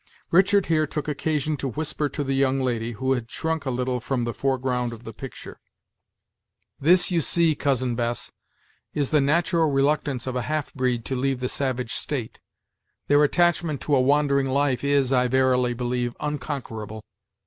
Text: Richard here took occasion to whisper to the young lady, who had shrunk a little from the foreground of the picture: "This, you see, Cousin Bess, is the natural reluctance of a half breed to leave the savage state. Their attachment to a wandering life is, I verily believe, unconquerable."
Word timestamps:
Richard 0.31 0.65
here 0.65 0.87
took 0.87 1.07
occasion 1.07 1.57
to 1.57 1.67
whisper 1.67 2.09
to 2.09 2.23
the 2.23 2.33
young 2.33 2.59
lady, 2.59 2.93
who 2.93 3.11
had 3.13 3.29
shrunk 3.29 3.67
a 3.67 3.69
little 3.69 3.99
from 3.99 4.23
the 4.23 4.33
foreground 4.33 4.93
of 4.93 5.03
the 5.03 5.13
picture: 5.13 5.59
"This, 6.79 7.11
you 7.11 7.21
see, 7.21 7.53
Cousin 7.53 7.93
Bess, 7.93 8.31
is 8.95 9.11
the 9.11 9.21
natural 9.21 9.69
reluctance 9.69 10.25
of 10.25 10.35
a 10.35 10.41
half 10.41 10.73
breed 10.73 11.05
to 11.05 11.15
leave 11.15 11.39
the 11.39 11.47
savage 11.47 11.93
state. 11.93 12.39
Their 13.09 13.23
attachment 13.23 13.79
to 13.81 13.95
a 13.95 14.01
wandering 14.01 14.47
life 14.47 14.83
is, 14.83 15.13
I 15.13 15.27
verily 15.27 15.75
believe, 15.75 16.15
unconquerable." 16.19 17.03